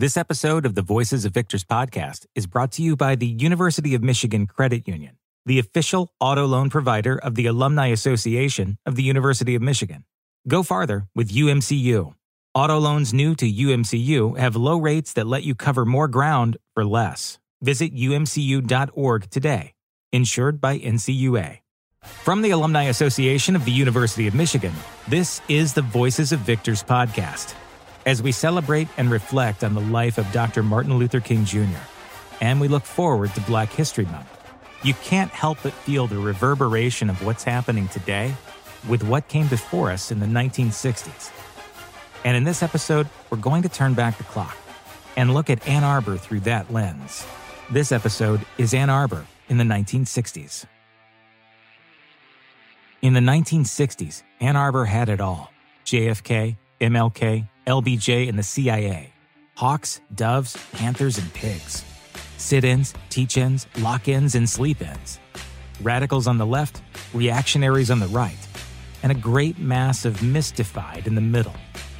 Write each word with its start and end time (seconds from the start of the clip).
This 0.00 0.16
episode 0.16 0.64
of 0.64 0.76
the 0.76 0.82
Voices 0.82 1.24
of 1.24 1.34
Victors 1.34 1.64
podcast 1.64 2.24
is 2.36 2.46
brought 2.46 2.70
to 2.74 2.82
you 2.82 2.94
by 2.94 3.16
the 3.16 3.26
University 3.26 3.96
of 3.96 4.00
Michigan 4.00 4.46
Credit 4.46 4.86
Union, 4.86 5.16
the 5.44 5.58
official 5.58 6.12
auto 6.20 6.46
loan 6.46 6.70
provider 6.70 7.18
of 7.18 7.34
the 7.34 7.46
Alumni 7.46 7.88
Association 7.88 8.78
of 8.86 8.94
the 8.94 9.02
University 9.02 9.56
of 9.56 9.60
Michigan. 9.62 10.04
Go 10.46 10.62
farther 10.62 11.08
with 11.16 11.32
UMCU. 11.32 12.14
Auto 12.54 12.78
loans 12.78 13.12
new 13.12 13.34
to 13.34 13.52
UMCU 13.52 14.38
have 14.38 14.54
low 14.54 14.78
rates 14.78 15.14
that 15.14 15.26
let 15.26 15.42
you 15.42 15.56
cover 15.56 15.84
more 15.84 16.06
ground 16.06 16.58
for 16.74 16.84
less. 16.84 17.40
Visit 17.60 17.92
umcu.org 17.92 19.30
today. 19.30 19.74
Insured 20.12 20.60
by 20.60 20.78
NCUA. 20.78 21.58
From 22.04 22.42
the 22.42 22.50
Alumni 22.50 22.84
Association 22.84 23.56
of 23.56 23.64
the 23.64 23.72
University 23.72 24.28
of 24.28 24.34
Michigan, 24.36 24.74
this 25.08 25.40
is 25.48 25.72
the 25.72 25.82
Voices 25.82 26.30
of 26.30 26.38
Victors 26.38 26.84
podcast 26.84 27.56
as 28.06 28.22
we 28.22 28.32
celebrate 28.32 28.88
and 28.96 29.10
reflect 29.10 29.64
on 29.64 29.74
the 29.74 29.80
life 29.80 30.18
of 30.18 30.30
Dr. 30.32 30.62
Martin 30.62 30.98
Luther 30.98 31.20
King 31.20 31.44
Jr. 31.44 31.82
And 32.40 32.60
we 32.60 32.68
look 32.68 32.84
forward 32.84 33.34
to 33.34 33.40
Black 33.42 33.70
History 33.70 34.04
Month. 34.06 34.28
You 34.82 34.94
can't 34.94 35.30
help 35.30 35.58
but 35.62 35.72
feel 35.72 36.06
the 36.06 36.18
reverberation 36.18 37.10
of 37.10 37.24
what's 37.24 37.44
happening 37.44 37.88
today 37.88 38.34
with 38.88 39.02
what 39.02 39.28
came 39.28 39.48
before 39.48 39.90
us 39.90 40.10
in 40.12 40.20
the 40.20 40.26
1960s. 40.26 41.32
And 42.24 42.36
in 42.36 42.44
this 42.44 42.62
episode, 42.62 43.08
we're 43.30 43.38
going 43.38 43.62
to 43.62 43.68
turn 43.68 43.94
back 43.94 44.18
the 44.18 44.24
clock 44.24 44.56
and 45.16 45.34
look 45.34 45.50
at 45.50 45.66
Ann 45.66 45.84
Arbor 45.84 46.16
through 46.16 46.40
that 46.40 46.72
lens. 46.72 47.26
This 47.70 47.92
episode 47.92 48.40
is 48.56 48.72
Ann 48.72 48.88
Arbor 48.88 49.26
in 49.48 49.58
the 49.58 49.64
1960s. 49.64 50.64
In 53.02 53.14
the 53.14 53.20
1960s, 53.20 54.22
Ann 54.40 54.56
Arbor 54.56 54.84
had 54.84 55.08
it 55.08 55.20
all 55.20 55.52
JFK, 55.84 56.56
MLK, 56.80 57.48
LBJ, 57.68 58.30
and 58.30 58.38
the 58.38 58.42
CIA. 58.42 59.12
Hawks, 59.54 60.00
doves, 60.14 60.56
panthers, 60.72 61.18
and 61.18 61.32
pigs. 61.34 61.84
Sit 62.38 62.64
ins, 62.64 62.94
teach 63.10 63.36
ins, 63.36 63.66
lock 63.78 64.08
ins, 64.08 64.34
and 64.34 64.48
sleep 64.48 64.80
ins. 64.80 65.20
Radicals 65.82 66.26
on 66.26 66.38
the 66.38 66.46
left, 66.46 66.80
reactionaries 67.12 67.90
on 67.90 68.00
the 68.00 68.08
right, 68.08 68.48
and 69.02 69.12
a 69.12 69.14
great 69.14 69.58
mass 69.58 70.06
of 70.06 70.22
mystified 70.22 71.06
in 71.06 71.14
the 71.14 71.20
middle. 71.20 71.54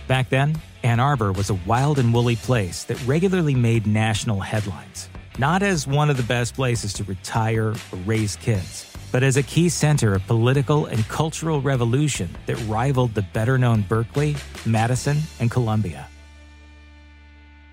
Back 0.06 0.30
then, 0.30 0.56
Ann 0.83 1.00
Arbor 1.00 1.33
was 1.33 1.50
a 1.50 1.60
wild 1.66 1.98
and 1.98 2.14
woolly 2.14 2.36
place 2.36 2.84
that 2.84 3.06
regularly 3.06 3.55
made 3.55 3.86
national 3.86 4.41
headlines, 4.41 5.10
not 5.38 5.62
as 5.62 5.86
one 5.86 6.08
of 6.08 6.16
the 6.16 6.22
best 6.22 6.55
places 6.55 6.94
to 6.94 7.05
retire 7.05 7.75
or 7.92 7.98
raise 8.06 8.36
kids 8.36 8.97
but 9.12 9.22
as 9.22 9.36
a 9.36 9.42
key 9.42 9.68
center 9.68 10.14
of 10.14 10.26
political 10.26 10.86
and 10.86 11.06
cultural 11.08 11.60
revolution 11.60 12.28
that 12.46 12.56
rivaled 12.66 13.14
the 13.14 13.22
better 13.22 13.58
known 13.58 13.82
Berkeley, 13.82 14.36
Madison, 14.66 15.18
and 15.40 15.50
Columbia. 15.50 16.08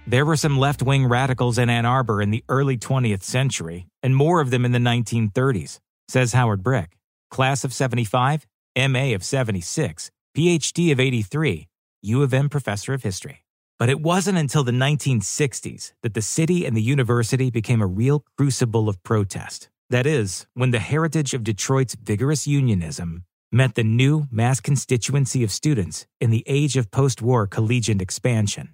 There 0.08 0.26
were 0.26 0.36
some 0.36 0.60
left 0.60 0.84
wing 0.84 1.08
radicals 1.08 1.58
in 1.58 1.70
Ann 1.70 1.86
Arbor 1.86 2.22
in 2.22 2.30
the 2.30 2.44
early 2.48 2.78
20th 2.78 3.24
century, 3.24 3.88
and 4.04 4.16
more 4.16 4.40
of 4.40 4.52
them 4.52 4.64
in 4.64 4.72
the 4.72 4.80
1930s, 4.80 5.80
says 6.08 6.34
Howard 6.34 6.62
Brick. 6.62 6.96
Class 7.32 7.64
of 7.64 7.74
75, 7.74 8.46
MA 8.78 9.16
of 9.16 9.24
76, 9.24 10.12
PhD 10.38 10.92
of 10.92 11.00
83, 11.00 11.68
U 12.04 12.22
of 12.22 12.34
M 12.36 12.50
professor 12.50 12.94
of 12.94 13.02
history. 13.02 13.44
But 13.80 13.90
it 13.90 14.00
wasn't 14.00 14.38
until 14.38 14.64
the 14.64 14.72
1960s 14.72 15.94
that 16.04 16.14
the 16.14 16.22
city 16.22 16.66
and 16.66 16.78
the 16.78 16.82
university 16.82 17.50
became 17.50 17.82
a 17.82 17.88
real 17.88 18.24
crucible 18.38 18.88
of 18.88 19.02
protest. 19.02 19.70
That 19.90 20.08
is, 20.08 20.48
when 20.56 20.72
the 20.72 20.80
heritage 20.80 21.34
of 21.36 21.44
Detroit's 21.44 21.96
vigorous 21.96 22.48
unionism 22.48 23.24
met 23.52 23.76
the 23.76 23.84
new 23.84 24.26
mass 24.32 24.60
constituency 24.60 25.44
of 25.44 25.52
students 25.52 26.08
in 26.20 26.32
the 26.32 26.44
age 26.48 26.76
of 26.76 26.90
post 26.90 27.22
war 27.22 27.46
collegiate 27.46 28.02
expansion. 28.02 28.74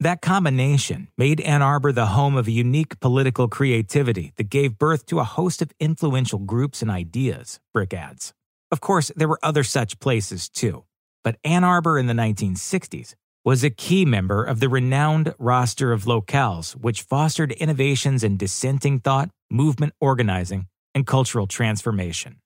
That 0.00 0.20
combination 0.20 1.08
made 1.16 1.40
Ann 1.40 1.62
Arbor 1.62 1.92
the 1.92 2.06
home 2.06 2.36
of 2.36 2.48
a 2.48 2.50
unique 2.50 3.00
political 3.00 3.48
creativity 3.48 4.32
that 4.36 4.50
gave 4.50 4.76
birth 4.76 5.06
to 5.06 5.20
a 5.20 5.24
host 5.24 5.62
of 5.62 5.72
influential 5.80 6.40
groups 6.40 6.82
and 6.82 6.90
ideas, 6.90 7.60
Brick 7.72 7.94
adds. 7.94 8.34
Of 8.72 8.80
course, 8.80 9.12
there 9.16 9.28
were 9.28 9.38
other 9.42 9.62
such 9.62 10.00
places 10.00 10.48
too, 10.48 10.84
but 11.22 11.38
Ann 11.44 11.64
Arbor 11.64 11.96
in 11.96 12.08
the 12.08 12.12
1960s 12.12 13.14
was 13.46 13.62
a 13.62 13.70
key 13.70 14.04
member 14.04 14.42
of 14.42 14.58
the 14.58 14.68
renowned 14.68 15.32
roster 15.38 15.92
of 15.92 16.02
locales 16.02 16.72
which 16.72 17.02
fostered 17.02 17.52
innovations 17.52 18.24
in 18.24 18.36
dissenting 18.36 18.98
thought, 18.98 19.30
movement 19.48 19.92
organizing, 20.00 20.66
and 20.96 21.06
cultural 21.06 21.46
transformation. 21.46 22.40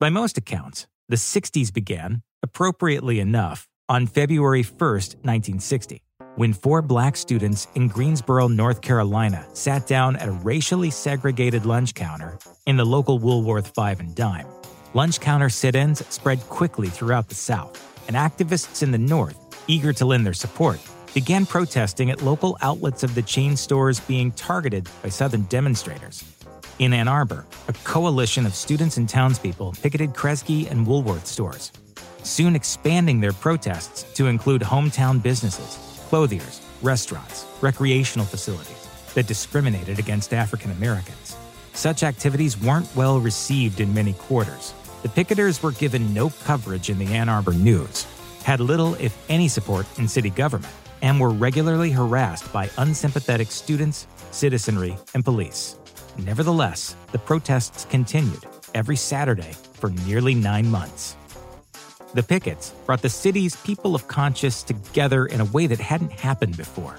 By 0.00 0.08
most 0.08 0.38
accounts, 0.38 0.86
the 1.10 1.16
60s 1.16 1.70
began, 1.70 2.22
appropriately 2.42 3.20
enough, 3.20 3.68
on 3.86 4.06
February 4.06 4.62
1, 4.62 4.78
1960, 4.78 6.00
when 6.36 6.54
four 6.54 6.80
black 6.80 7.14
students 7.14 7.68
in 7.74 7.88
Greensboro, 7.88 8.48
North 8.48 8.80
Carolina 8.80 9.46
sat 9.52 9.86
down 9.86 10.16
at 10.16 10.28
a 10.28 10.32
racially 10.32 10.88
segregated 10.88 11.66
lunch 11.66 11.92
counter 11.92 12.38
in 12.66 12.78
the 12.78 12.86
local 12.86 13.18
Woolworth 13.18 13.74
Five 13.74 14.00
and 14.00 14.14
Dime. 14.14 14.46
Lunch 14.94 15.20
counter 15.20 15.50
sit 15.50 15.74
ins 15.74 16.02
spread 16.06 16.40
quickly 16.48 16.88
throughout 16.88 17.28
the 17.28 17.34
South, 17.34 17.78
and 18.06 18.16
activists 18.16 18.82
in 18.82 18.90
the 18.90 18.96
North 18.96 19.47
eager 19.68 19.92
to 19.92 20.04
lend 20.04 20.26
their 20.26 20.34
support, 20.34 20.80
began 21.14 21.46
protesting 21.46 22.10
at 22.10 22.22
local 22.22 22.58
outlets 22.60 23.04
of 23.04 23.14
the 23.14 23.22
chain 23.22 23.56
stores 23.56 24.00
being 24.00 24.32
targeted 24.32 24.88
by 25.02 25.08
Southern 25.08 25.42
demonstrators. 25.44 26.24
In 26.78 26.92
Ann 26.92 27.08
Arbor, 27.08 27.46
a 27.68 27.72
coalition 27.84 28.46
of 28.46 28.54
students 28.54 28.96
and 28.96 29.08
townspeople 29.08 29.74
picketed 29.82 30.14
Kresge 30.14 30.70
and 30.70 30.86
Woolworth 30.86 31.26
stores, 31.26 31.72
soon 32.22 32.54
expanding 32.56 33.20
their 33.20 33.32
protests 33.32 34.02
to 34.14 34.26
include 34.26 34.62
hometown 34.62 35.22
businesses, 35.22 35.78
clothiers, 36.08 36.60
restaurants, 36.82 37.46
recreational 37.60 38.26
facilities 38.26 38.88
that 39.14 39.26
discriminated 39.26 39.98
against 39.98 40.32
African 40.32 40.70
Americans. 40.72 41.36
Such 41.72 42.02
activities 42.02 42.60
weren't 42.60 42.94
well 42.96 43.20
received 43.20 43.80
in 43.80 43.92
many 43.94 44.12
quarters. 44.12 44.74
The 45.02 45.08
picketers 45.08 45.62
were 45.62 45.72
given 45.72 46.12
no 46.12 46.30
coverage 46.44 46.90
in 46.90 46.98
the 46.98 47.14
Ann 47.14 47.28
Arbor 47.28 47.52
News, 47.52 48.06
had 48.48 48.60
little, 48.60 48.94
if 48.94 49.14
any, 49.28 49.46
support 49.46 49.86
in 49.98 50.08
city 50.08 50.30
government, 50.30 50.72
and 51.02 51.20
were 51.20 51.28
regularly 51.28 51.90
harassed 51.90 52.50
by 52.50 52.70
unsympathetic 52.78 53.50
students, 53.50 54.06
citizenry, 54.30 54.96
and 55.12 55.22
police. 55.22 55.76
Nevertheless, 56.16 56.96
the 57.12 57.18
protests 57.18 57.84
continued 57.90 58.46
every 58.72 58.96
Saturday 58.96 59.52
for 59.74 59.90
nearly 60.06 60.34
nine 60.34 60.70
months. 60.70 61.14
The 62.14 62.22
pickets 62.22 62.70
brought 62.86 63.02
the 63.02 63.10
city's 63.10 63.54
people 63.54 63.94
of 63.94 64.08
conscience 64.08 64.62
together 64.62 65.26
in 65.26 65.42
a 65.42 65.50
way 65.52 65.66
that 65.66 65.78
hadn't 65.78 66.12
happened 66.12 66.56
before. 66.56 66.96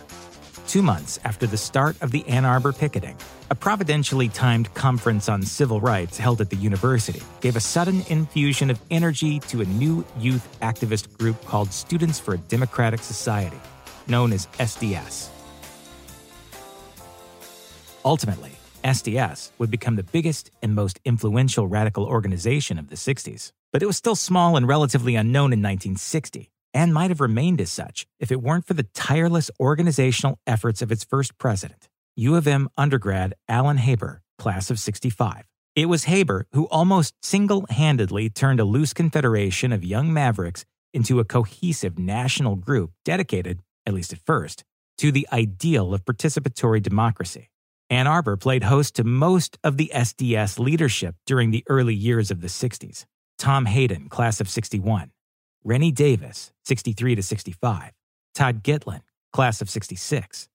Two 0.69 0.83
months 0.83 1.17
after 1.23 1.47
the 1.47 1.57
start 1.57 1.99
of 1.99 2.11
the 2.11 2.23
Ann 2.27 2.45
Arbor 2.45 2.71
picketing, 2.71 3.17
a 3.49 3.55
providentially 3.55 4.29
timed 4.29 4.71
conference 4.75 5.27
on 5.27 5.41
civil 5.41 5.81
rights 5.81 6.19
held 6.19 6.41
at 6.41 6.51
the 6.51 6.55
university 6.57 7.23
gave 7.41 7.55
a 7.55 7.59
sudden 7.59 8.03
infusion 8.07 8.69
of 8.69 8.79
energy 8.91 9.39
to 9.47 9.61
a 9.61 9.65
new 9.65 10.05
youth 10.19 10.47
activist 10.61 11.17
group 11.17 11.43
called 11.45 11.73
Students 11.73 12.19
for 12.19 12.35
a 12.35 12.37
Democratic 12.37 13.01
Society, 13.01 13.59
known 14.05 14.31
as 14.31 14.45
SDS. 14.59 15.29
Ultimately, 18.05 18.51
SDS 18.83 19.49
would 19.57 19.71
become 19.71 19.95
the 19.95 20.03
biggest 20.03 20.51
and 20.61 20.75
most 20.75 20.99
influential 21.03 21.65
radical 21.65 22.05
organization 22.05 22.77
of 22.77 22.89
the 22.89 22.95
60s, 22.95 23.53
but 23.73 23.81
it 23.81 23.87
was 23.87 23.97
still 23.97 24.15
small 24.15 24.55
and 24.55 24.67
relatively 24.67 25.15
unknown 25.15 25.51
in 25.51 25.63
1960 25.63 26.51
and 26.73 26.93
might 26.93 27.09
have 27.09 27.21
remained 27.21 27.61
as 27.61 27.71
such 27.71 28.07
if 28.19 28.31
it 28.31 28.41
weren't 28.41 28.67
for 28.67 28.73
the 28.73 28.87
tireless 28.93 29.49
organizational 29.59 30.39
efforts 30.45 30.81
of 30.81 30.91
its 30.91 31.03
first 31.03 31.37
president, 31.37 31.89
U 32.15 32.35
of 32.35 32.47
M 32.47 32.69
undergrad 32.77 33.33
Alan 33.47 33.77
Haber, 33.77 34.21
class 34.37 34.69
of 34.69 34.79
65. 34.79 35.45
It 35.75 35.85
was 35.87 36.05
Haber 36.05 36.47
who 36.51 36.67
almost 36.67 37.13
single 37.23 37.65
handedly 37.69 38.29
turned 38.29 38.59
a 38.59 38.65
loose 38.65 38.93
confederation 38.93 39.71
of 39.71 39.83
young 39.83 40.11
mavericks 40.11 40.65
into 40.93 41.19
a 41.19 41.25
cohesive 41.25 41.97
national 41.97 42.55
group 42.55 42.91
dedicated, 43.05 43.61
at 43.85 43.93
least 43.93 44.11
at 44.11 44.19
first, 44.25 44.63
to 44.97 45.11
the 45.11 45.27
ideal 45.31 45.93
of 45.93 46.05
participatory 46.05 46.81
democracy. 46.81 47.49
Ann 47.89 48.07
Arbor 48.07 48.37
played 48.37 48.63
host 48.63 48.95
to 48.95 49.03
most 49.03 49.57
of 49.63 49.77
the 49.77 49.91
SDS 49.93 50.59
leadership 50.59 51.15
during 51.25 51.51
the 51.51 51.63
early 51.67 51.95
years 51.95 52.29
of 52.29 52.41
the 52.41 52.47
60s. 52.47 53.05
Tom 53.37 53.65
Hayden, 53.65 54.09
class 54.09 54.41
of 54.41 54.49
61, 54.49 55.11
Rennie 55.63 55.91
Davis, 55.91 56.53
63 56.63 57.15
to 57.15 57.23
65, 57.23 57.91
Todd 58.33 58.63
Gitlin, 58.63 59.01
class 59.33 59.61
of 59.61 59.69
66, 59.69 60.47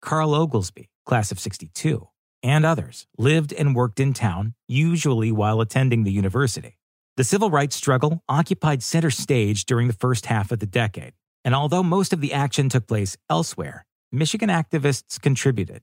Carl 0.00 0.34
Oglesby, 0.34 0.88
class 1.04 1.32
of 1.32 1.40
62, 1.40 2.08
and 2.44 2.64
others 2.64 3.08
lived 3.18 3.52
and 3.52 3.74
worked 3.74 3.98
in 3.98 4.12
town, 4.12 4.54
usually 4.68 5.32
while 5.32 5.60
attending 5.60 6.04
the 6.04 6.12
university. 6.12 6.78
The 7.16 7.24
civil 7.24 7.50
rights 7.50 7.74
struggle 7.74 8.22
occupied 8.28 8.84
center 8.84 9.10
stage 9.10 9.64
during 9.64 9.88
the 9.88 9.94
first 9.94 10.26
half 10.26 10.52
of 10.52 10.60
the 10.60 10.66
decade, 10.66 11.14
and 11.44 11.56
although 11.56 11.82
most 11.82 12.12
of 12.12 12.20
the 12.20 12.32
action 12.32 12.68
took 12.68 12.86
place 12.86 13.16
elsewhere, 13.28 13.84
Michigan 14.12 14.48
activists 14.48 15.20
contributed. 15.20 15.82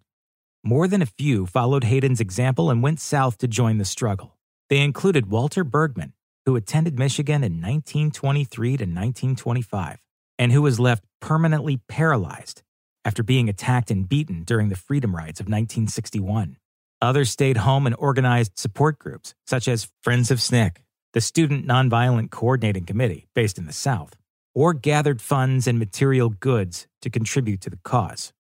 More 0.64 0.88
than 0.88 1.02
a 1.02 1.06
few 1.06 1.46
followed 1.46 1.84
Hayden's 1.84 2.22
example 2.22 2.70
and 2.70 2.82
went 2.82 3.02
south 3.02 3.38
to 3.40 3.48
join 3.48 3.78
the 3.78 3.86
struggle. 3.86 4.38
They 4.70 4.80
included 4.80 5.30
Walter 5.30 5.64
Bergman, 5.64 6.14
who 6.50 6.56
attended 6.56 6.98
Michigan 6.98 7.44
in 7.44 7.62
1923 7.62 8.70
to 8.70 8.84
1925 8.86 10.00
and 10.40 10.52
who 10.52 10.64
was 10.64 10.80
left 10.80 11.04
permanently 11.22 11.78
paralyzed 11.88 12.64
after 13.06 13.22
being 13.22 13.48
attacked 13.48 13.92
and 13.92 14.10
beaten 14.10 14.42
during 14.44 14.70
the 14.70 14.76
freedom 14.76 15.16
rides 15.16 15.40
of 15.40 15.46
1961. 15.46 16.58
Others 17.04 17.30
stayed 17.30 17.58
home 17.58 17.86
and 17.86 17.96
organized 18.00 18.58
support 18.58 18.98
groups, 18.98 19.36
such 19.46 19.68
as 19.68 19.92
Friends 20.02 20.32
of 20.32 20.40
SNCC, 20.40 20.78
the 21.14 21.22
Student 21.22 21.68
Nonviolent 21.68 22.32
Coordinating 22.32 22.86
Committee 22.86 23.28
based 23.36 23.60
in 23.60 23.68
the 23.68 23.72
South, 23.72 24.16
or 24.56 24.74
gathered 24.74 25.22
funds 25.22 25.68
and 25.68 25.78
material 25.78 26.30
goods 26.30 26.88
to 27.04 27.12
contribute 27.12 27.62
to 27.62 27.70
the 27.70 27.80
cause. 27.84 28.34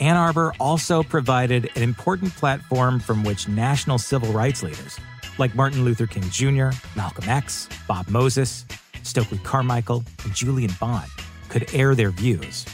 Ann 0.00 0.16
Arbor 0.16 0.54
also 0.58 1.02
provided 1.02 1.70
an 1.76 1.82
important 1.82 2.34
platform 2.36 3.00
from 3.00 3.22
which 3.22 3.48
national 3.48 3.98
civil 3.98 4.32
rights 4.32 4.62
leaders 4.62 4.98
like 5.40 5.54
Martin 5.54 5.84
Luther 5.84 6.06
King 6.06 6.28
Jr., 6.30 6.70
Malcolm 6.94 7.28
X, 7.28 7.68
Bob 7.88 8.08
Moses, 8.08 8.66
Stokely 9.02 9.38
Carmichael, 9.38 10.04
and 10.24 10.34
Julian 10.34 10.70
Bond 10.78 11.10
could 11.48 11.74
air 11.74 11.94
their 11.94 12.10
views. 12.10 12.64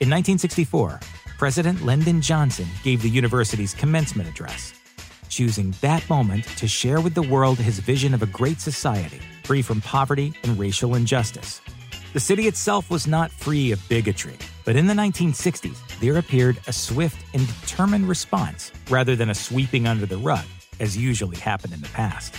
In 0.00 0.10
1964, 0.10 1.00
President 1.38 1.82
Lyndon 1.84 2.20
Johnson 2.20 2.66
gave 2.82 3.00
the 3.00 3.08
university's 3.08 3.72
commencement 3.72 4.28
address, 4.28 4.74
choosing 5.28 5.74
that 5.80 6.08
moment 6.10 6.44
to 6.58 6.66
share 6.66 7.00
with 7.00 7.14
the 7.14 7.22
world 7.22 7.58
his 7.58 7.78
vision 7.78 8.12
of 8.12 8.22
a 8.22 8.26
great 8.26 8.60
society 8.60 9.20
free 9.44 9.62
from 9.62 9.80
poverty 9.80 10.34
and 10.42 10.58
racial 10.58 10.96
injustice. 10.96 11.60
The 12.12 12.20
city 12.20 12.46
itself 12.46 12.90
was 12.90 13.06
not 13.06 13.30
free 13.30 13.70
of 13.72 13.88
bigotry, 13.88 14.36
but 14.64 14.74
in 14.74 14.86
the 14.86 14.94
1960s, 14.94 15.78
there 16.00 16.16
appeared 16.16 16.58
a 16.66 16.72
swift 16.72 17.24
and 17.34 17.46
determined 17.46 18.08
response 18.08 18.72
rather 18.90 19.14
than 19.14 19.30
a 19.30 19.34
sweeping 19.34 19.86
under 19.86 20.06
the 20.06 20.16
rug, 20.16 20.44
as 20.80 20.96
usually 20.96 21.36
happened 21.36 21.72
in 21.72 21.80
the 21.80 21.88
past. 21.88 22.34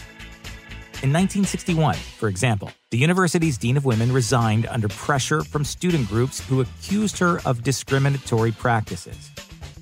In 1.04 1.14
1961, 1.14 1.94
for 1.96 2.28
example, 2.28 2.72
the 2.90 2.98
university's 2.98 3.58
Dean 3.60 3.78
of 3.78 3.86
Women 3.86 4.12
resigned 4.12 4.66
under 4.66 4.88
pressure 4.88 5.44
from 5.44 5.64
student 5.64 6.08
groups 6.08 6.40
who 6.40 6.62
accused 6.62 7.20
her 7.20 7.40
of 7.46 7.62
discriminatory 7.62 8.52
practices. 8.52 9.30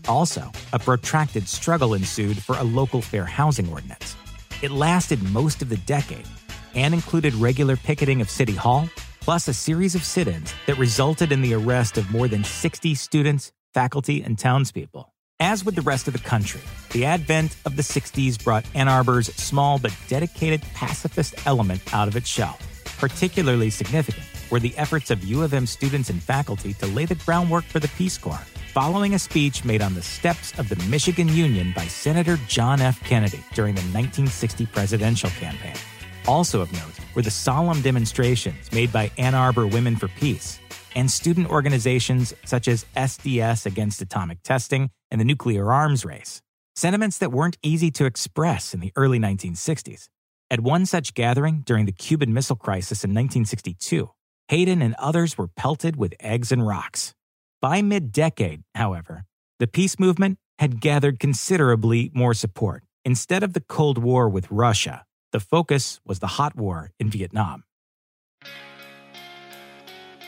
Also, 0.09 0.51
a 0.73 0.77
protracted 0.77 1.47
struggle 1.47 1.93
ensued 1.93 2.37
for 2.37 2.57
a 2.57 2.63
local 2.63 3.01
fair 3.01 3.23
housing 3.23 3.71
ordinance. 3.71 4.17
It 4.61 4.71
lasted 4.71 5.23
most 5.31 5.61
of 5.61 5.69
the 5.69 5.77
decade 5.77 6.27
and 6.75 6.93
included 6.93 7.33
regular 7.35 7.77
picketing 7.77 8.19
of 8.19 8.29
City 8.29 8.53
Hall, 8.53 8.89
plus 9.21 9.47
a 9.47 9.53
series 9.53 9.95
of 9.95 10.03
sit 10.03 10.27
ins 10.27 10.53
that 10.67 10.77
resulted 10.77 11.31
in 11.31 11.41
the 11.41 11.53
arrest 11.53 11.97
of 11.97 12.11
more 12.11 12.27
than 12.27 12.43
60 12.43 12.93
students, 12.93 13.53
faculty, 13.73 14.21
and 14.21 14.37
townspeople. 14.37 15.14
As 15.41 15.65
with 15.65 15.75
the 15.75 15.81
rest 15.81 16.07
of 16.07 16.13
the 16.13 16.19
country, 16.19 16.61
the 16.91 17.03
advent 17.03 17.57
of 17.65 17.75
the 17.75 17.81
60s 17.81 18.41
brought 18.41 18.65
Ann 18.73 18.87
Arbor's 18.87 19.27
small 19.35 19.77
but 19.77 19.93
dedicated 20.07 20.61
pacifist 20.73 21.35
element 21.45 21.81
out 21.93 22.07
of 22.07 22.15
its 22.15 22.29
shell. 22.29 22.57
Particularly 22.97 23.69
significant 23.69 24.25
were 24.49 24.61
the 24.61 24.73
efforts 24.77 25.11
of 25.11 25.25
U 25.25 25.43
of 25.43 25.53
M 25.53 25.65
students 25.65 26.09
and 26.09 26.23
faculty 26.23 26.73
to 26.75 26.87
lay 26.87 27.03
the 27.03 27.15
groundwork 27.15 27.65
for 27.65 27.81
the 27.81 27.89
Peace 27.89 28.17
Corps, 28.17 28.45
following 28.73 29.13
a 29.13 29.19
speech 29.19 29.65
made 29.65 29.81
on 29.81 29.93
the 29.93 30.01
steps 30.01 30.57
of 30.57 30.69
the 30.69 30.81
Michigan 30.87 31.27
Union 31.27 31.73
by 31.75 31.85
Senator 31.85 32.37
John 32.47 32.79
F. 32.79 33.03
Kennedy 33.03 33.43
during 33.53 33.75
the 33.75 33.81
1960 33.81 34.67
presidential 34.67 35.29
campaign. 35.31 35.75
Also 36.29 36.61
of 36.61 36.71
note 36.71 36.97
were 37.13 37.21
the 37.21 37.29
solemn 37.29 37.81
demonstrations 37.81 38.71
made 38.71 38.93
by 38.93 39.11
Ann 39.17 39.35
Arbor 39.35 39.67
Women 39.67 39.97
for 39.97 40.07
Peace 40.07 40.59
and 40.95 41.11
student 41.11 41.49
organizations 41.49 42.33
such 42.45 42.69
as 42.69 42.85
SDS 42.95 43.65
Against 43.65 44.01
Atomic 44.01 44.41
Testing 44.43 44.89
and 45.15 45.21
the 45.21 45.25
Nuclear 45.25 45.71
Arms 45.71 46.03
Race, 46.03 46.41
sentiments 46.75 47.19
that 47.19 47.31
weren't 47.31 47.57
easy 47.63 47.89
to 47.89 48.03
express 48.03 48.73
in 48.73 48.81
the 48.81 48.91
early 48.97 49.17
1960s. 49.17 50.09
At 50.51 50.59
one 50.59 50.85
such 50.85 51.13
gathering 51.13 51.63
during 51.65 51.85
the 51.85 51.93
Cuban 51.93 52.33
Missile 52.33 52.57
Crisis 52.57 53.05
in 53.05 53.11
1962, 53.11 54.09
Hayden 54.49 54.81
and 54.81 54.93
others 54.95 55.37
were 55.37 55.47
pelted 55.47 55.95
with 55.95 56.15
eggs 56.19 56.51
and 56.51 56.67
rocks. 56.67 57.13
By 57.61 57.81
mid 57.81 58.11
decade, 58.11 58.63
however, 58.75 59.23
the 59.57 59.67
peace 59.67 59.97
movement 59.97 60.37
had 60.59 60.81
gathered 60.81 61.17
considerably 61.17 62.11
more 62.13 62.33
support. 62.33 62.83
Instead 63.05 63.41
of 63.41 63.53
the 63.53 63.61
Cold 63.61 63.97
War 63.97 64.27
with 64.27 64.51
Russia, 64.51 65.05
the 65.31 65.39
focus 65.39 66.01
was 66.05 66.19
the 66.19 66.35
hot 66.35 66.57
war 66.57 66.91
in 66.99 67.09
Vietnam. 67.09 67.63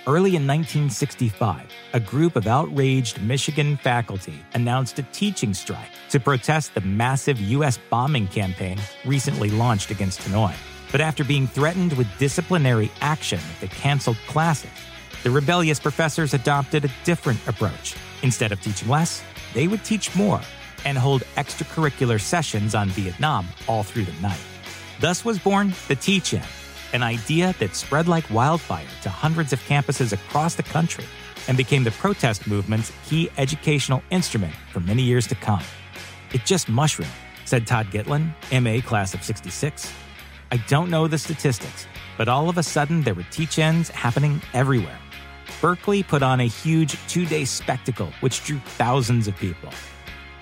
Early 0.08 0.38
in 0.38 0.48
1965, 0.48 1.70
a 1.92 2.00
group 2.00 2.38
of 2.38 2.48
outraged 2.48 3.22
Michigan 3.22 3.76
faculty 3.76 4.40
announced 4.54 4.98
a 5.00 5.04
teaching 5.12 5.54
strike 5.54 5.90
to 6.12 6.20
protest 6.22 6.74
the 6.74 6.80
massive 6.80 7.42
U.S. 7.42 7.78
bombing 7.90 8.28
campaign 8.28 8.80
recently 9.04 9.50
launched 9.50 9.92
against 9.92 10.22
Hanoi. 10.22 10.54
But 10.94 11.02
after 11.02 11.26
being 11.26 11.46
threatened 11.46 11.92
with 11.98 12.08
disciplinary 12.20 12.90
action 13.02 13.42
they 13.60 13.68
canceled 13.68 14.16
classes, 14.28 14.70
the 15.24 15.30
rebellious 15.30 15.78
professors 15.78 16.34
adopted 16.34 16.86
a 16.86 16.92
different 17.04 17.46
approach. 17.46 17.98
Instead 18.24 18.54
of 18.54 18.62
teaching 18.62 18.88
less, 18.88 19.22
they 19.54 19.68
would 19.68 19.84
teach 19.84 20.16
more 20.16 20.40
and 20.86 20.98
hold 20.98 21.24
extracurricular 21.36 22.22
sessions 22.22 22.76
on 22.76 22.88
Vietnam 22.92 23.46
all 23.68 23.84
through 23.84 24.06
the 24.06 24.22
night. 24.22 24.40
Thus 25.02 25.26
was 25.26 25.38
born 25.38 25.74
the 25.90 25.98
Teach 25.98 26.34
In, 26.34 26.44
an 26.94 27.04
idea 27.04 27.54
that 27.60 27.76
spread 27.76 28.08
like 28.08 28.30
wildfire 28.30 28.88
to 29.02 29.10
hundreds 29.10 29.54
of 29.54 29.62
campuses 29.64 30.14
across 30.14 30.56
the 30.56 30.64
country 30.64 31.06
and 31.48 31.58
became 31.58 31.84
the 31.84 31.92
protest 31.92 32.48
movement's 32.48 32.92
key 33.06 33.30
educational 33.38 34.02
instrument 34.10 34.54
for 34.72 34.80
many 34.80 35.02
years 35.02 35.28
to 35.28 35.36
come. 35.36 35.64
It 36.34 36.46
just 36.46 36.70
mushroomed, 36.70 37.12
said 37.46 37.66
Todd 37.66 37.88
Gitlin, 37.88 38.34
MA 38.62 38.82
class 38.86 39.14
of 39.14 39.24
66. 39.24 39.92
I 40.52 40.58
don't 40.68 40.90
know 40.90 41.08
the 41.08 41.18
statistics, 41.18 41.88
but 42.18 42.28
all 42.28 42.50
of 42.50 42.58
a 42.58 42.64
sudden 42.64 43.02
there 43.02 43.14
were 43.14 43.26
teach 43.32 43.60
ins 43.60 43.90
happening 43.90 44.42
everywhere. 44.54 45.00
Berkeley 45.62 46.04
put 46.04 46.22
on 46.22 46.40
a 46.40 46.46
huge 46.46 46.98
two 47.08 47.26
day 47.26 47.46
spectacle 47.46 48.12
which 48.20 48.44
drew 48.46 48.60
thousands 48.60 49.28
of 49.28 49.36
people. 49.36 49.70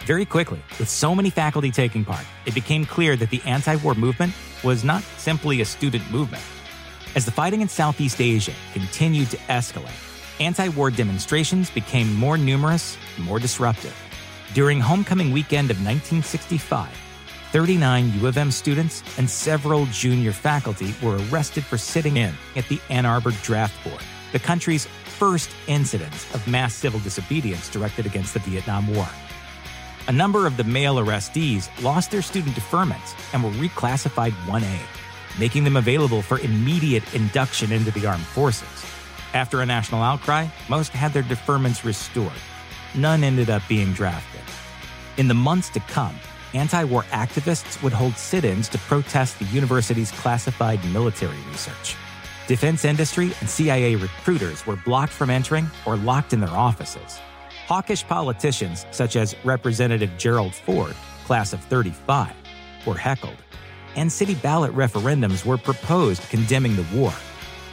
Very 0.05 0.23
quickly, 0.23 0.61
with 0.77 0.87
so 0.87 1.15
many 1.15 1.31
faculty 1.31 1.71
taking 1.71 2.05
part, 2.05 2.25
it 2.45 2.53
became 2.53 2.85
clear 2.85 3.15
that 3.15 3.31
the 3.31 3.41
anti 3.43 3.75
war 3.77 3.95
movement 3.95 4.33
was 4.63 4.83
not 4.83 5.01
simply 5.17 5.61
a 5.61 5.65
student 5.65 6.03
movement. 6.11 6.43
As 7.15 7.25
the 7.25 7.31
fighting 7.31 7.61
in 7.61 7.67
Southeast 7.67 8.21
Asia 8.21 8.53
continued 8.71 9.31
to 9.31 9.37
escalate, 9.49 9.97
anti 10.39 10.69
war 10.69 10.91
demonstrations 10.91 11.71
became 11.71 12.13
more 12.13 12.37
numerous 12.37 12.97
and 13.15 13.25
more 13.25 13.39
disruptive. 13.39 13.95
During 14.53 14.79
homecoming 14.79 15.31
weekend 15.31 15.71
of 15.71 15.77
1965, 15.77 16.87
39 17.51 18.13
U 18.19 18.27
of 18.27 18.37
M 18.37 18.51
students 18.51 19.01
and 19.17 19.27
several 19.27 19.87
junior 19.87 20.33
faculty 20.33 20.93
were 21.01 21.17
arrested 21.31 21.63
for 21.63 21.79
sitting 21.79 22.17
in 22.17 22.35
at 22.55 22.67
the 22.67 22.79
Ann 22.91 23.07
Arbor 23.07 23.31
Draft 23.41 23.83
Board, 23.83 24.03
the 24.33 24.39
country's 24.39 24.85
first 25.17 25.49
incidence 25.65 26.31
of 26.35 26.47
mass 26.47 26.75
civil 26.75 26.99
disobedience 26.99 27.69
directed 27.69 28.05
against 28.05 28.35
the 28.35 28.39
Vietnam 28.41 28.93
War. 28.93 29.07
A 30.07 30.11
number 30.11 30.45
of 30.45 30.55
the 30.55 30.63
male 30.63 30.97
arrestees 30.97 31.67
lost 31.81 32.11
their 32.11 32.21
student 32.21 32.55
deferments 32.55 33.15
and 33.33 33.43
were 33.43 33.49
reclassified 33.49 34.33
1A, 34.45 34.77
making 35.39 35.63
them 35.63 35.77
available 35.77 36.21
for 36.21 36.37
immediate 36.41 37.15
induction 37.15 37.71
into 37.71 37.89
the 37.89 38.05
armed 38.05 38.23
forces. 38.23 38.85
After 39.33 39.61
a 39.61 39.65
national 39.65 40.03
outcry, 40.03 40.45
most 40.69 40.91
had 40.91 41.11
their 41.11 41.23
deferments 41.23 41.83
restored. 41.83 42.31
None 42.93 43.23
ended 43.23 43.49
up 43.49 43.63
being 43.67 43.93
drafted. 43.93 44.41
In 45.17 45.27
the 45.27 45.33
months 45.33 45.69
to 45.69 45.79
come, 45.79 46.15
anti 46.53 46.83
war 46.83 47.01
activists 47.09 47.81
would 47.81 47.93
hold 47.93 48.15
sit 48.15 48.45
ins 48.45 48.69
to 48.69 48.77
protest 48.77 49.39
the 49.39 49.45
university's 49.45 50.11
classified 50.11 50.85
military 50.93 51.39
research. 51.49 51.95
Defense 52.45 52.85
industry 52.85 53.31
and 53.39 53.49
CIA 53.49 53.95
recruiters 53.95 54.67
were 54.67 54.75
blocked 54.75 55.13
from 55.13 55.31
entering 55.31 55.67
or 55.83 55.95
locked 55.97 56.31
in 56.31 56.41
their 56.41 56.55
offices. 56.55 57.19
Hawkish 57.67 58.05
politicians 58.07 58.85
such 58.91 59.15
as 59.15 59.35
Representative 59.43 60.11
Gerald 60.17 60.53
Ford, 60.53 60.95
class 61.25 61.51
of 61.51 61.59
35, 61.61 62.31
were 62.85 62.95
heckled, 62.95 63.37
and 63.95 64.11
city 64.11 64.35
ballot 64.35 64.71
referendums 64.73 65.43
were 65.43 65.57
proposed 65.57 66.21
condemning 66.29 66.75
the 66.75 66.85
war. 66.93 67.11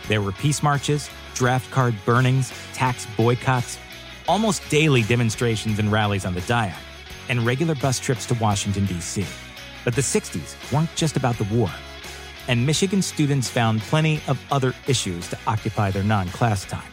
There 0.09 0.23
were 0.23 0.33
peace 0.33 0.63
marches, 0.63 1.11
draft 1.35 1.71
card 1.71 1.95
burnings, 2.07 2.53
tax 2.73 3.07
boycotts, 3.19 3.79
almost 4.27 4.67
daily 4.71 5.03
demonstrations 5.03 5.79
and 5.79 5.93
rallies 5.93 6.25
on 6.25 6.33
the 6.33 6.41
Diag, 6.41 6.75
and 7.29 7.45
regular 7.45 7.75
bus 7.75 8.01
trips 8.01 8.25
to 8.27 8.35
Washington, 8.35 8.87
D.C. 8.87 9.27
But 9.85 9.95
the 9.95 10.01
60s 10.01 10.73
weren't 10.73 10.95
just 10.97 11.19
about 11.19 11.37
the 11.37 11.55
war, 11.55 11.71
and 12.49 12.65
Michigan 12.65 13.03
students 13.03 13.51
found 13.51 13.83
plenty 13.83 14.23
of 14.27 14.43
other 14.51 14.73
issues 14.89 15.29
to 15.29 15.39
occupy 15.47 15.91
their 15.91 16.05
non 16.05 16.29
class 16.29 16.65
time. 16.65 16.92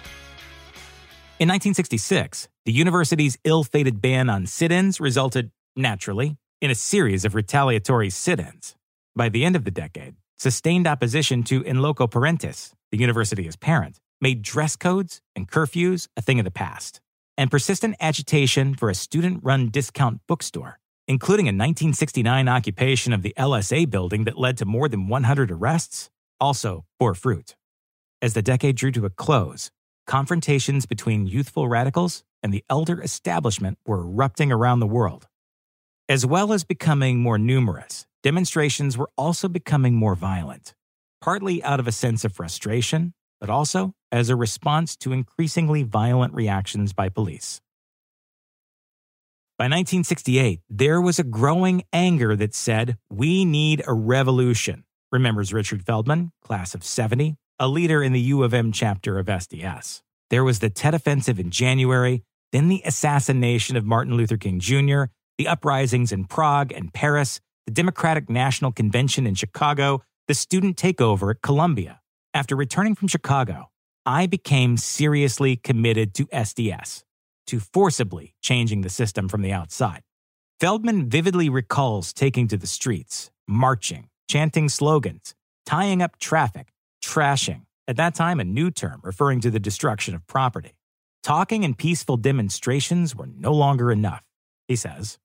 In 1.40 1.48
1966, 1.48 2.50
the 2.66 2.74
university's 2.74 3.38
ill 3.46 3.64
fated 3.64 4.02
ban 4.02 4.30
on 4.30 4.46
sit 4.46 4.74
ins 4.74 5.00
resulted, 5.00 5.52
naturally, 5.74 6.36
in 6.60 6.70
a 6.70 6.76
series 6.76 7.24
of 7.24 7.34
retaliatory 7.34 8.10
sit 8.10 8.42
ins. 8.42 8.76
By 9.16 9.30
the 9.30 9.46
end 9.46 9.56
of 9.56 9.64
the 9.64 9.72
decade, 9.72 10.16
sustained 10.38 10.86
opposition 10.86 11.44
to 11.44 11.62
in 11.62 11.82
loco 11.82 12.08
parentis, 12.08 12.74
the 12.92 12.98
university 12.98 13.48
as 13.48 13.56
parent, 13.56 14.02
made 14.20 14.42
dress 14.42 14.76
codes 14.76 15.22
and 15.34 15.50
curfews 15.50 16.10
a 16.18 16.22
thing 16.22 16.40
of 16.40 16.44
the 16.44 16.52
past. 16.52 17.00
And 17.38 17.50
persistent 17.50 17.96
agitation 18.02 18.76
for 18.76 18.90
a 18.90 18.94
student 18.94 19.40
run 19.42 19.70
discount 19.70 20.20
bookstore, 20.28 20.82
including 21.08 21.46
a 21.46 21.56
1969 21.56 22.50
occupation 22.50 23.14
of 23.14 23.22
the 23.22 23.34
LSA 23.38 23.90
building 23.90 24.26
that 24.26 24.38
led 24.38 24.58
to 24.58 24.66
more 24.66 24.90
than 24.90 25.08
100 25.08 25.52
arrests, 25.52 26.10
also 26.42 26.84
bore 27.00 27.16
fruit. 27.16 27.56
As 28.22 28.34
the 28.34 28.42
decade 28.42 28.76
drew 28.76 28.92
to 28.92 29.06
a 29.06 29.10
close, 29.10 29.72
confrontations 30.10 30.88
between 30.88 31.28
youthful 31.28 31.68
radicals 31.68 32.24
and 32.42 32.52
the 32.52 32.66
elder 32.68 33.00
establishment 33.00 33.78
were 33.86 34.00
erupting 34.00 34.52
around 34.52 34.80
the 34.80 34.88
world. 34.88 35.28
As 36.10 36.26
well 36.26 36.52
as 36.52 36.64
becoming 36.64 37.20
more 37.20 37.38
numerous, 37.38 38.08
demonstrations 38.24 38.98
were 38.98 39.12
also 39.16 39.48
becoming 39.48 39.94
more 39.94 40.16
violent, 40.16 40.74
partly 41.22 41.64
out 41.64 41.80
of 41.80 41.88
a 41.88 41.92
sense 41.92 42.26
of 42.26 42.34
frustration, 42.34 43.14
but 43.40 43.52
also 43.52 43.94
as 44.12 44.32
a 44.32 44.36
response 44.36 44.96
to 44.96 45.14
increasingly 45.14 45.84
violent 45.84 46.34
reactions 46.34 46.92
by 46.92 47.08
police. 47.10 47.62
By 49.60 49.66
1968, 49.66 50.62
there 50.72 51.00
was 51.00 51.20
a 51.20 51.24
growing 51.24 51.84
anger 51.94 52.36
that 52.36 52.56
said, 52.56 52.98
We 53.12 53.46
need 53.46 53.84
a 53.86 53.94
revolution, 53.94 54.86
remembers 55.12 55.54
Richard 55.54 55.86
Feldman, 55.86 56.32
class 56.42 56.74
of 56.74 56.84
70, 56.84 57.36
a 57.60 57.68
leader 57.68 58.02
in 58.02 58.14
the 58.14 58.22
U 58.22 58.44
of 58.44 58.54
M 58.54 58.72
chapter 58.72 59.20
of 59.20 59.26
SDS. 59.26 60.02
There 60.30 60.44
was 60.44 60.60
the 60.60 60.70
Tet 60.70 60.94
Offensive 60.94 61.40
in 61.40 61.52
January, 61.52 62.24
then 62.52 62.70
the 62.70 62.82
assassination 62.86 63.76
of 63.76 63.86
Martin 63.86 64.16
Luther 64.16 64.38
King 64.38 64.60
Jr., 64.60 65.06
the 65.38 65.48
uprisings 65.48 66.12
in 66.12 66.26
Prague 66.26 66.72
and 66.72 66.94
Paris, 66.94 67.42
the 67.66 67.74
Democratic 67.74 68.30
National 68.30 68.72
Convention 68.72 69.28
in 69.28 69.36
Chicago, 69.36 70.02
the 70.28 70.34
student 70.34 70.78
takeover 70.78 71.32
at 71.32 71.42
Columbia. 71.42 72.00
After 72.34 72.56
returning 72.56 72.96
from 72.96 73.08
Chicago, 73.08 73.70
I 74.06 74.26
became 74.26 74.78
seriously 74.78 75.56
committed 75.56 76.14
to 76.16 76.26
SDS 76.28 77.04
to 77.48 77.60
forcibly 77.60 78.36
changing 78.42 78.82
the 78.82 78.90
system 78.90 79.28
from 79.28 79.42
the 79.42 79.52
outside. 79.52 80.02
Feldman 80.60 81.10
vividly 81.10 81.50
recalls 81.50 82.14
taking 82.14 82.48
to 82.48 82.58
the 82.58 82.68
streets, 82.68 83.32
marching, 83.48 84.10
chanting 84.30 84.70
slogans, 84.70 85.34
tying 85.66 86.02
up 86.02 86.20
traffic, 86.20 86.68
trashing, 87.04 87.64
at 87.88 87.98
that 87.98 88.16
time 88.16 88.40
a 88.40 88.44
new 88.44 88.72
term 88.72 89.02
referring 89.04 89.42
to 89.42 89.52
the 89.52 89.60
destruction 89.60 90.16
of 90.16 90.26
property. 90.28 90.74
Talking 91.24 91.66
and 91.66 91.78
peaceful 91.78 92.18
demonstrations 92.18 93.16
were 93.16 93.28
no 93.28 93.54
longer 93.54 93.92
enough, 93.92 94.24
he 94.68 94.76
says. 94.76 95.20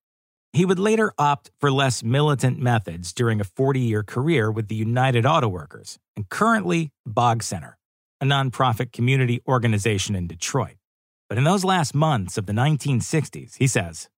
He 0.53 0.65
would 0.65 0.79
later 0.79 1.13
opt 1.19 1.51
for 1.59 1.71
less 1.71 2.03
militant 2.03 2.61
methods 2.61 3.13
during 3.13 3.41
a 3.41 3.45
40 3.45 3.81
year 3.81 4.03
career 4.03 4.51
with 4.51 4.69
the 4.69 4.77
United 4.77 5.27
Auto 5.27 5.49
Workers 5.49 5.99
and 6.17 6.29
currently 6.29 6.93
Boggs 7.05 7.47
Center, 7.47 7.77
a 8.21 8.25
nonprofit 8.25 8.93
community 8.93 9.41
organization 9.49 10.15
in 10.15 10.27
Detroit. 10.27 10.77
But 11.29 11.39
in 11.39 11.45
those 11.45 11.65
last 11.65 11.95
months 11.95 12.39
of 12.39 12.47
the 12.47 12.53
1960s, 12.53 13.57
he 13.57 13.67
says, 13.67 14.09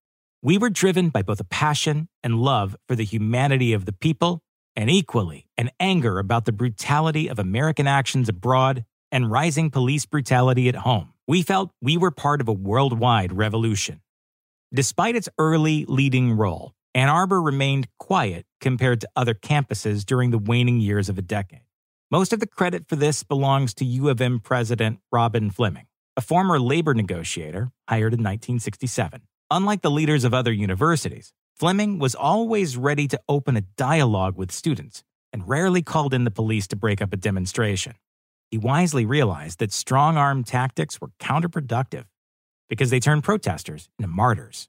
we 0.42 0.58
were 0.58 0.70
driven 0.70 1.08
by 1.08 1.22
both 1.22 1.40
a 1.40 1.44
passion 1.44 2.08
and 2.22 2.38
love 2.38 2.76
for 2.86 2.94
the 2.94 3.04
humanity 3.04 3.72
of 3.72 3.84
the 3.84 3.92
people, 3.92 4.42
and 4.76 4.90
equally 4.90 5.46
an 5.56 5.70
anger 5.80 6.18
about 6.18 6.44
the 6.44 6.52
brutality 6.52 7.28
of 7.28 7.38
American 7.38 7.86
actions 7.86 8.28
abroad 8.28 8.84
and 9.10 9.30
rising 9.30 9.70
police 9.70 10.06
brutality 10.06 10.68
at 10.68 10.76
home. 10.76 11.12
We 11.26 11.42
felt 11.42 11.72
we 11.80 11.96
were 11.96 12.10
part 12.10 12.40
of 12.40 12.48
a 12.48 12.52
worldwide 12.52 13.32
revolution. 13.32 14.02
Despite 14.72 15.16
its 15.16 15.28
early 15.38 15.84
leading 15.86 16.32
role, 16.36 16.74
Ann 16.94 17.08
Arbor 17.08 17.42
remained 17.42 17.88
quiet 17.98 18.46
compared 18.60 19.00
to 19.00 19.08
other 19.16 19.34
campuses 19.34 20.04
during 20.04 20.30
the 20.30 20.38
waning 20.38 20.80
years 20.80 21.08
of 21.08 21.18
a 21.18 21.22
decade. 21.22 21.62
Most 22.10 22.32
of 22.32 22.40
the 22.40 22.46
credit 22.46 22.86
for 22.86 22.96
this 22.96 23.22
belongs 23.22 23.74
to 23.74 23.84
U 23.84 24.08
of 24.08 24.20
M 24.20 24.38
President 24.38 25.00
Robben 25.12 25.52
Fleming 25.52 25.86
a 26.16 26.22
former 26.22 26.58
labor 26.58 26.94
negotiator 26.94 27.70
hired 27.88 28.14
in 28.14 28.20
1967. 28.20 29.20
Unlike 29.50 29.82
the 29.82 29.90
leaders 29.90 30.24
of 30.24 30.32
other 30.32 30.52
universities, 30.52 31.32
Fleming 31.58 31.98
was 31.98 32.14
always 32.14 32.76
ready 32.76 33.08
to 33.08 33.18
open 33.30 33.56
a 33.56 33.62
dialogue 33.78 34.36
with 34.36 34.52
students 34.52 35.02
and 35.32 35.48
rarely 35.48 35.80
called 35.80 36.12
in 36.12 36.24
the 36.24 36.30
police 36.30 36.66
to 36.66 36.76
break 36.76 37.00
up 37.00 37.14
a 37.14 37.16
demonstration. 37.16 37.94
He 38.50 38.58
wisely 38.58 39.06
realized 39.06 39.58
that 39.60 39.72
strong 39.72 40.18
arm 40.18 40.44
tactics 40.44 41.00
were 41.00 41.12
counterproductive 41.18 42.04
because 42.68 42.90
they 42.90 43.00
turned 43.00 43.24
protesters 43.24 43.88
into 43.98 44.06
martyrs, 44.06 44.68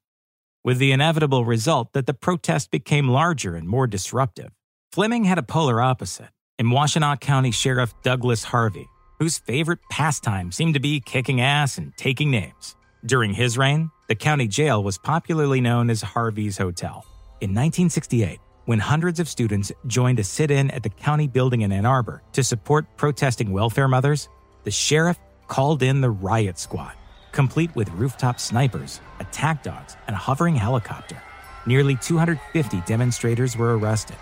with 0.63 0.77
the 0.77 0.94
inevitable 0.94 1.44
result 1.44 1.91
that 1.91 2.06
the 2.06 2.13
protest 2.13 2.72
became 2.72 3.10
larger 3.10 3.58
and 3.58 3.67
more 3.67 3.86
disruptive. 3.86 4.53
Fleming 4.94 5.25
had 5.25 5.38
a 5.38 5.44
polar 5.44 5.82
opposite 5.82 6.29
in 6.58 6.67
Washtenaw 6.67 7.20
County 7.20 7.51
Sheriff 7.51 7.94
Douglas 8.01 8.46
Harvey, 8.46 8.88
whose 9.20 9.39
favorite 9.39 9.79
pastime 9.91 10.53
seemed 10.53 10.74
to 10.75 10.79
be 10.79 11.01
kicking 11.01 11.41
ass 11.41 11.77
and 11.77 11.91
taking 11.98 12.32
names. 12.32 12.77
During 13.06 13.34
his 13.34 13.58
reign, 13.58 13.91
the 14.07 14.15
county 14.15 14.47
jail 14.47 14.81
was 14.81 14.97
popularly 14.97 15.59
known 15.59 15.89
as 15.89 16.01
Harvey's 16.01 16.57
Hotel. 16.57 17.05
In 17.41 17.49
1968, 17.49 18.39
when 18.63 18.79
hundreds 18.79 19.19
of 19.19 19.27
students 19.27 19.71
joined 19.85 20.19
a 20.19 20.23
sit 20.23 20.49
in 20.49 20.71
at 20.71 20.83
the 20.83 20.89
county 20.89 21.27
building 21.27 21.61
in 21.61 21.73
Ann 21.73 21.85
Arbor 21.85 22.23
to 22.31 22.43
support 22.43 22.85
protesting 22.95 23.51
welfare 23.51 23.89
mothers, 23.89 24.29
the 24.63 24.71
sheriff 24.71 25.19
called 25.47 25.83
in 25.83 25.99
the 25.99 26.09
riot 26.09 26.57
squad, 26.57 26.93
complete 27.33 27.75
with 27.75 27.89
rooftop 27.91 28.39
snipers, 28.39 29.01
attack 29.19 29.61
dogs, 29.61 29.97
and 30.07 30.15
a 30.15 30.19
hovering 30.19 30.55
helicopter. 30.55 31.21
Nearly 31.65 31.97
250 31.97 32.81
demonstrators 32.85 33.57
were 33.57 33.77
arrested. 33.77 34.15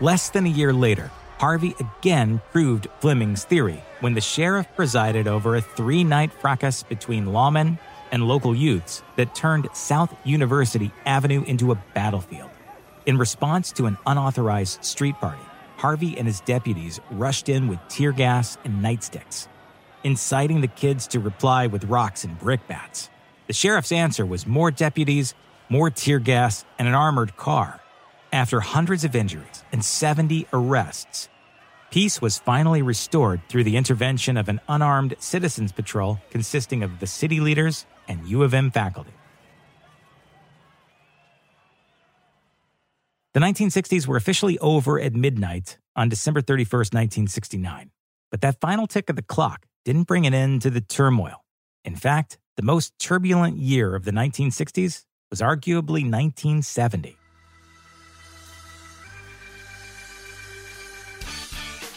Less 0.00 0.30
than 0.30 0.44
a 0.46 0.50
year 0.50 0.72
later, 0.72 1.10
Harvey 1.38 1.76
again 1.78 2.40
proved 2.50 2.88
Fleming's 3.00 3.44
theory 3.44 3.82
when 4.00 4.14
the 4.14 4.20
sheriff 4.20 4.66
presided 4.74 5.28
over 5.28 5.54
a 5.54 5.60
three 5.60 6.02
night 6.02 6.32
fracas 6.32 6.82
between 6.82 7.26
lawmen 7.26 7.78
and 8.14 8.28
local 8.28 8.54
youths 8.54 9.02
that 9.16 9.34
turned 9.34 9.68
South 9.72 10.14
University 10.24 10.92
Avenue 11.04 11.42
into 11.48 11.72
a 11.72 11.84
battlefield. 11.94 12.50
In 13.06 13.18
response 13.18 13.72
to 13.72 13.86
an 13.86 13.98
unauthorized 14.06 14.84
street 14.84 15.16
party, 15.16 15.42
Harvey 15.78 16.16
and 16.16 16.28
his 16.28 16.40
deputies 16.40 17.00
rushed 17.10 17.48
in 17.48 17.66
with 17.66 17.80
tear 17.88 18.12
gas 18.12 18.56
and 18.64 18.80
nightsticks, 18.82 19.48
inciting 20.04 20.60
the 20.60 20.68
kids 20.68 21.08
to 21.08 21.18
reply 21.18 21.66
with 21.66 21.84
rocks 21.86 22.22
and 22.22 22.38
brickbats. 22.38 23.10
The 23.48 23.52
sheriff's 23.52 23.90
answer 23.90 24.24
was 24.24 24.46
more 24.46 24.70
deputies, 24.70 25.34
more 25.68 25.90
tear 25.90 26.20
gas, 26.20 26.64
and 26.78 26.86
an 26.86 26.94
armored 26.94 27.36
car. 27.36 27.80
After 28.32 28.60
hundreds 28.60 29.02
of 29.02 29.16
injuries 29.16 29.64
and 29.72 29.84
70 29.84 30.46
arrests, 30.52 31.28
peace 31.90 32.22
was 32.22 32.38
finally 32.38 32.80
restored 32.80 33.40
through 33.48 33.64
the 33.64 33.76
intervention 33.76 34.36
of 34.36 34.48
an 34.48 34.60
unarmed 34.68 35.16
citizens 35.18 35.72
patrol 35.72 36.20
consisting 36.30 36.84
of 36.84 37.00
the 37.00 37.08
city 37.08 37.40
leaders 37.40 37.86
and 38.08 38.26
U 38.26 38.42
of 38.42 38.54
M 38.54 38.70
faculty. 38.70 39.12
The 43.34 43.40
1960s 43.40 44.06
were 44.06 44.16
officially 44.16 44.58
over 44.60 45.00
at 45.00 45.12
midnight 45.12 45.78
on 45.96 46.08
December 46.08 46.40
31st, 46.40 46.94
1969. 46.94 47.90
But 48.30 48.40
that 48.42 48.60
final 48.60 48.86
tick 48.86 49.10
of 49.10 49.16
the 49.16 49.22
clock 49.22 49.66
didn't 49.84 50.04
bring 50.04 50.26
an 50.26 50.34
end 50.34 50.62
to 50.62 50.70
the 50.70 50.80
turmoil. 50.80 51.44
In 51.84 51.96
fact, 51.96 52.38
the 52.56 52.62
most 52.62 52.96
turbulent 52.98 53.58
year 53.58 53.94
of 53.94 54.04
the 54.04 54.12
1960s 54.12 55.04
was 55.30 55.40
arguably 55.40 56.08
1970. 56.08 57.16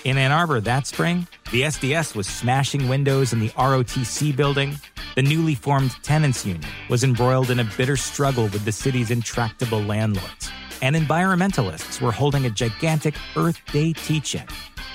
In 0.04 0.18
Ann 0.18 0.32
Arbor 0.32 0.62
that 0.62 0.88
spring, 0.88 1.28
the 1.52 1.64
SDS 1.64 2.16
was 2.16 2.28
smashing 2.28 2.88
windows 2.88 3.34
in 3.34 3.40
the 3.40 3.50
ROTC 3.50 4.36
building. 4.36 4.80
The 5.18 5.24
newly 5.24 5.56
formed 5.56 5.96
tenants 6.04 6.46
union 6.46 6.70
was 6.92 7.04
embroiled 7.04 7.50
in 7.50 7.60
a 7.60 7.68
bitter 7.76 7.98
struggle 7.98 8.44
with 8.44 8.66
the 8.66 8.72
city's 8.72 9.10
intractable 9.10 9.82
landlords. 9.82 10.52
And 10.84 10.96
environmentalists 10.96 12.00
were 12.00 12.12
holding 12.12 12.46
a 12.46 12.52
gigantic 12.52 13.16
Earth 13.36 13.60
Day 13.74 13.94
teach 13.94 14.36
in 14.36 14.46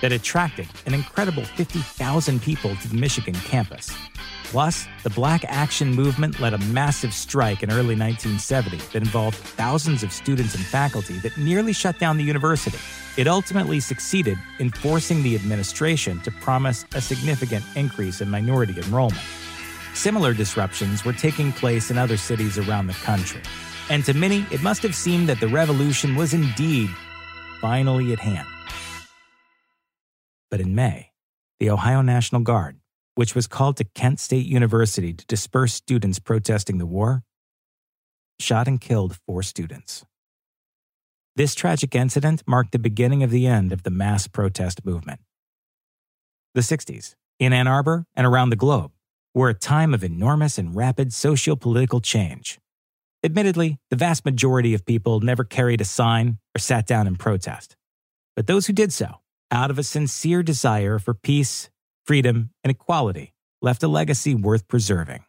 that 0.00 0.12
attracted 0.12 0.68
an 0.86 0.94
incredible 0.94 1.42
50,000 1.44 2.40
people 2.40 2.76
to 2.76 2.88
the 2.88 2.94
Michigan 2.94 3.34
campus. 3.34 3.90
Plus, 4.44 4.86
the 5.02 5.10
Black 5.10 5.44
Action 5.48 5.92
Movement 5.92 6.38
led 6.38 6.54
a 6.54 6.58
massive 6.66 7.12
strike 7.12 7.64
in 7.64 7.72
early 7.72 7.96
1970 7.96 8.76
that 8.76 9.02
involved 9.02 9.38
thousands 9.38 10.04
of 10.04 10.12
students 10.12 10.54
and 10.54 10.64
faculty 10.64 11.18
that 11.18 11.36
nearly 11.36 11.72
shut 11.72 11.98
down 11.98 12.16
the 12.16 12.22
university. 12.22 12.78
It 13.16 13.26
ultimately 13.26 13.80
succeeded 13.80 14.38
in 14.60 14.70
forcing 14.70 15.24
the 15.24 15.34
administration 15.34 16.20
to 16.20 16.30
promise 16.30 16.84
a 16.94 17.00
significant 17.00 17.64
increase 17.74 18.20
in 18.20 18.30
minority 18.30 18.78
enrollment. 18.78 19.20
Similar 19.94 20.34
disruptions 20.34 21.04
were 21.04 21.12
taking 21.12 21.52
place 21.52 21.90
in 21.90 21.98
other 21.98 22.16
cities 22.16 22.58
around 22.58 22.86
the 22.86 22.94
country. 22.94 23.42
And 23.90 24.04
to 24.04 24.14
many, 24.14 24.46
it 24.50 24.62
must 24.62 24.82
have 24.82 24.94
seemed 24.94 25.28
that 25.28 25.40
the 25.40 25.48
revolution 25.48 26.16
was 26.16 26.34
indeed 26.34 26.90
finally 27.60 28.12
at 28.12 28.18
hand. 28.18 28.48
But 30.50 30.60
in 30.60 30.74
May, 30.74 31.12
the 31.60 31.70
Ohio 31.70 32.02
National 32.02 32.40
Guard, 32.40 32.78
which 33.14 33.34
was 33.34 33.46
called 33.46 33.76
to 33.76 33.84
Kent 33.84 34.20
State 34.20 34.46
University 34.46 35.12
to 35.12 35.26
disperse 35.26 35.74
students 35.74 36.18
protesting 36.18 36.78
the 36.78 36.86
war, 36.86 37.22
shot 38.40 38.66
and 38.66 38.80
killed 38.80 39.16
four 39.26 39.42
students. 39.42 40.04
This 41.36 41.54
tragic 41.54 41.94
incident 41.94 42.42
marked 42.46 42.72
the 42.72 42.78
beginning 42.78 43.22
of 43.22 43.30
the 43.30 43.46
end 43.46 43.72
of 43.72 43.84
the 43.84 43.90
mass 43.90 44.26
protest 44.26 44.84
movement. 44.84 45.20
The 46.54 46.60
60s, 46.60 47.14
in 47.38 47.52
Ann 47.52 47.66
Arbor 47.66 48.04
and 48.14 48.26
around 48.26 48.50
the 48.50 48.56
globe, 48.56 48.92
were 49.34 49.48
a 49.48 49.54
time 49.54 49.94
of 49.94 50.04
enormous 50.04 50.58
and 50.58 50.74
rapid 50.74 51.12
socio 51.12 51.56
political 51.56 52.00
change. 52.00 52.58
Admittedly, 53.24 53.78
the 53.90 53.96
vast 53.96 54.24
majority 54.24 54.74
of 54.74 54.84
people 54.84 55.20
never 55.20 55.44
carried 55.44 55.80
a 55.80 55.84
sign 55.84 56.38
or 56.56 56.58
sat 56.58 56.86
down 56.86 57.06
in 57.06 57.16
protest. 57.16 57.76
But 58.36 58.46
those 58.46 58.66
who 58.66 58.72
did 58.72 58.92
so, 58.92 59.20
out 59.50 59.70
of 59.70 59.78
a 59.78 59.82
sincere 59.82 60.42
desire 60.42 60.98
for 60.98 61.14
peace, 61.14 61.70
freedom, 62.04 62.50
and 62.64 62.70
equality, 62.70 63.32
left 63.60 63.82
a 63.82 63.88
legacy 63.88 64.34
worth 64.34 64.66
preserving. 64.68 65.24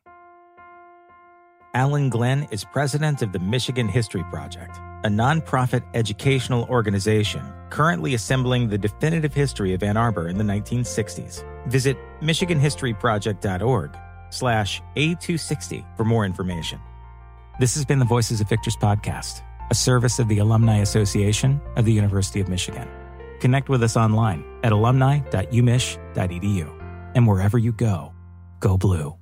Alan 1.75 2.09
Glenn 2.09 2.47
is 2.51 2.63
president 2.63 3.23
of 3.23 3.31
the 3.31 3.39
Michigan 3.39 3.87
History 3.87 4.23
Project, 4.29 4.77
a 5.03 5.07
nonprofit 5.07 5.81
educational 5.95 6.65
organization 6.65 7.41
currently 7.71 8.13
assembling 8.13 8.69
the 8.69 8.77
definitive 8.77 9.33
history 9.33 9.73
of 9.73 9.81
Ann 9.81 9.97
Arbor 9.97 10.27
in 10.27 10.37
the 10.37 10.43
1960s. 10.43 11.43
Visit 11.67 11.97
michiganhistoryproject.org 12.21 13.97
slash 14.29 14.83
A260 14.95 15.97
for 15.97 16.03
more 16.03 16.25
information. 16.25 16.79
This 17.59 17.73
has 17.73 17.85
been 17.85 17.97
the 17.97 18.05
Voices 18.05 18.39
of 18.39 18.47
Victors 18.47 18.77
podcast, 18.77 19.41
a 19.71 19.75
service 19.75 20.19
of 20.19 20.27
the 20.27 20.37
Alumni 20.37 20.77
Association 20.77 21.59
of 21.75 21.85
the 21.85 21.93
University 21.93 22.39
of 22.39 22.49
Michigan. 22.49 22.87
Connect 23.39 23.67
with 23.67 23.81
us 23.81 23.97
online 23.97 24.45
at 24.63 24.71
alumni.umich.edu. 24.71 27.15
And 27.15 27.27
wherever 27.27 27.57
you 27.57 27.71
go, 27.71 28.13
go 28.59 28.77
blue. 28.77 29.15